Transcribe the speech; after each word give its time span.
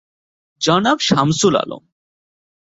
জনাব 0.61 0.97
সামসুল 0.99 1.55
আলম। 1.55 1.83